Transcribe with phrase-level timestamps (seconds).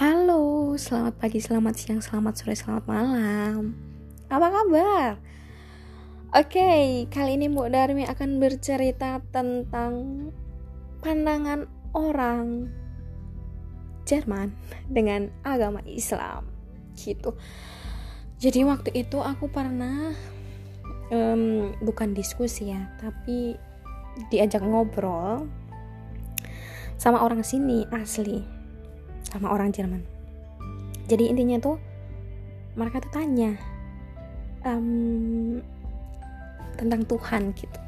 [0.00, 3.76] Halo, selamat pagi, selamat siang, selamat sore, selamat malam.
[4.32, 5.20] Apa kabar?
[6.32, 9.92] Oke, kali ini Mbak Darmi akan bercerita tentang
[11.04, 12.72] pandangan orang
[14.08, 14.56] Jerman
[14.88, 16.48] dengan agama Islam.
[16.96, 17.36] Gitu.
[18.40, 20.16] Jadi waktu itu aku pernah
[21.12, 23.52] um, bukan diskusi ya, tapi
[24.32, 25.44] diajak ngobrol
[27.00, 28.44] sama orang sini asli.
[29.24, 30.04] Sama orang Jerman.
[31.08, 31.80] Jadi intinya tuh
[32.76, 33.56] mereka tuh tanya
[34.68, 35.64] um,
[36.76, 37.80] tentang Tuhan gitu.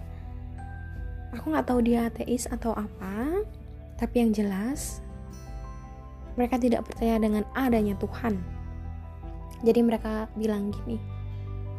[1.36, 3.44] Aku nggak tahu dia ateis atau apa
[4.00, 5.04] tapi yang jelas
[6.34, 8.40] mereka tidak percaya dengan adanya Tuhan.
[9.60, 11.12] Jadi mereka bilang gini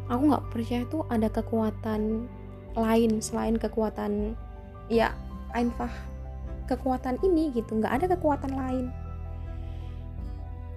[0.08, 2.28] aku nggak percaya tuh ada kekuatan
[2.74, 4.34] lain selain kekuatan
[4.90, 5.14] ya
[5.54, 5.90] einfach
[6.66, 8.86] kekuatan ini gitu nggak ada kekuatan lain.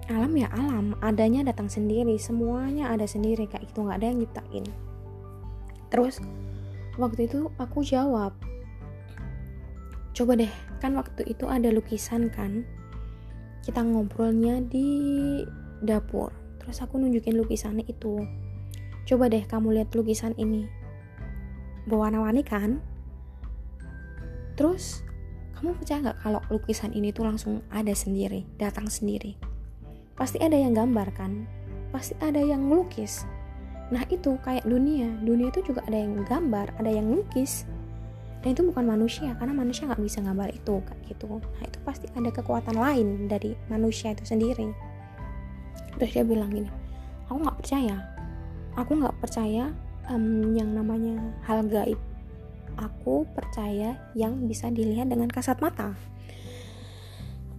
[0.08, 4.64] Alam ya alam adanya datang sendiri semuanya ada sendiri kayak itu nggak ada yang nyiptain.
[5.92, 6.20] Terus
[6.96, 8.32] waktu itu aku jawab
[10.16, 10.50] coba deh
[10.82, 12.66] kan waktu itu ada lukisan kan
[13.62, 14.88] kita ngobrolnya di
[15.84, 16.32] dapur.
[16.58, 18.24] Terus aku nunjukin lukisannya itu
[19.08, 20.68] coba deh kamu lihat lukisan ini.
[21.88, 22.80] Berwarna-warni kan?
[24.56, 25.06] Terus
[25.58, 29.34] kamu percaya nggak kalau lukisan ini tuh langsung ada sendiri datang sendiri?
[30.14, 31.50] Pasti ada yang gambar kan?
[31.90, 33.26] Pasti ada yang melukis
[33.88, 35.08] nah itu kayak dunia.
[35.24, 37.64] Dunia itu juga ada yang gambar ada yang lukis
[38.38, 41.40] dan itu bukan manusia karena manusia nggak bisa gambar itu kayak gitu.
[41.40, 44.70] Nah itu pasti ada kekuatan lain dari manusia itu sendiri.
[45.98, 46.70] Terus dia bilang gini
[47.26, 47.96] aku nggak percaya.
[48.78, 49.74] Aku nggak percaya
[50.06, 51.98] um, yang namanya hal gaib
[52.78, 55.98] aku percaya yang bisa dilihat dengan kasat mata.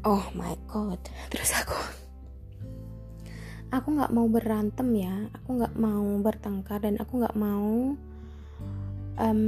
[0.08, 1.00] Oh my god.
[1.32, 1.76] Terus aku
[3.70, 5.28] aku nggak mau berantem ya.
[5.44, 8.00] Aku nggak mau bertengkar dan aku nggak mau
[9.20, 9.44] um,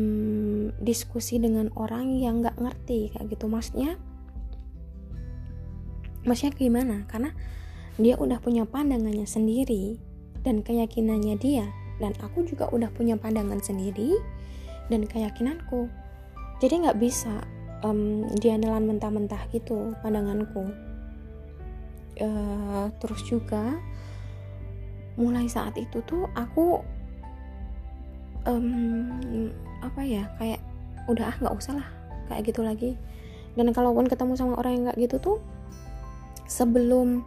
[0.84, 3.48] diskusi dengan orang yang nggak ngerti kayak gitu.
[3.48, 3.96] Maksudnya
[6.28, 6.96] maksudnya gimana?
[7.08, 7.32] Karena
[7.96, 9.96] dia udah punya pandangannya sendiri
[10.44, 11.66] dan keyakinannya dia.
[12.02, 14.18] Dan aku juga udah punya pandangan sendiri
[14.88, 15.92] dan keyakinanku.
[16.64, 17.44] Jadi nggak bisa
[17.86, 20.72] um, dia nelan mentah-mentah gitu pandanganku.
[22.22, 23.82] Uh, terus juga
[25.18, 26.80] mulai saat itu tuh aku
[28.46, 29.50] um,
[29.82, 30.62] apa ya kayak
[31.10, 31.88] udah ah nggak usah lah
[32.30, 32.96] kayak gitu lagi.
[33.52, 35.38] Dan kalaupun ketemu sama orang yang nggak gitu tuh
[36.52, 37.24] sebelum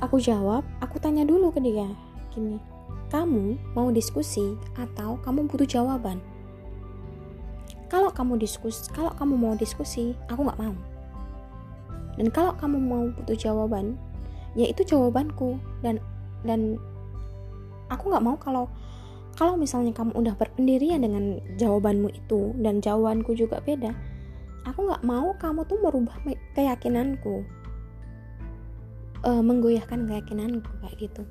[0.00, 1.86] aku jawab aku tanya dulu ke dia
[2.32, 2.56] gini
[3.12, 6.22] kamu mau diskusi atau kamu butuh jawaban
[7.90, 10.74] kalau kamu diskusi kalau kamu mau diskusi aku nggak mau.
[12.14, 13.98] Dan kalau kamu mau butuh jawaban
[14.54, 15.58] ya itu jawabanku.
[15.82, 15.98] Dan
[16.46, 16.78] dan
[17.90, 18.70] aku nggak mau kalau
[19.34, 23.90] kalau misalnya kamu udah berpendirian dengan jawabanmu itu dan jawabanku juga beda
[24.64, 26.16] aku nggak mau kamu tuh merubah
[26.56, 27.44] keyakinanku.
[29.20, 31.22] E, menggoyahkan keyakinanku kayak gitu.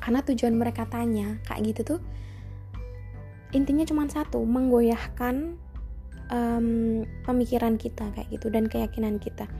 [0.00, 2.00] Karena tujuan mereka tanya kayak gitu tuh
[3.50, 5.58] intinya cuma satu menggoyahkan
[6.30, 9.50] um, pemikiran kita kayak gitu dan keyakinan kita.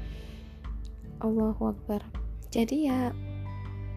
[1.21, 2.01] Allahu Akbar.
[2.51, 3.13] Jadi ya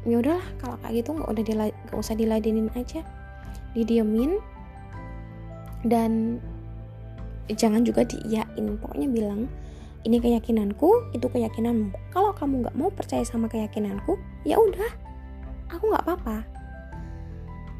[0.04, 3.02] ya udahlah kalau kayak gitu nggak udah nggak usah diladenin aja.
[3.74, 4.38] Didiemin
[5.88, 6.38] dan
[7.50, 8.78] jangan juga diiyain.
[8.82, 9.48] Pokoknya bilang
[10.04, 11.96] ini keyakinanku itu keyakinanmu.
[12.12, 15.14] Kalau kamu nggak mau percaya sama keyakinanku ya udah
[15.74, 16.38] aku nggak apa-apa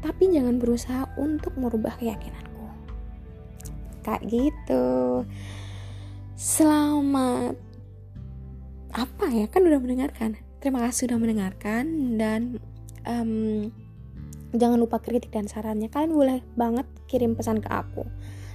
[0.04, 2.68] tapi jangan berusaha untuk merubah keyakinanku
[4.04, 5.24] kayak gitu
[6.36, 7.56] selamat
[8.92, 12.56] apa ya kan udah mendengarkan Terima kasih sudah mendengarkan dan
[13.04, 13.68] um,
[14.56, 15.92] jangan lupa kritik dan sarannya.
[15.92, 18.08] Kalian boleh banget kirim pesan ke aku.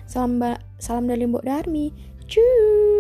[0.09, 0.41] Salam
[0.81, 1.93] salam dari Mbok Darmi.
[2.25, 2.98] Cuy.